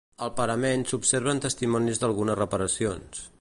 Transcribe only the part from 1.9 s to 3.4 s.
d'algunes reparacions.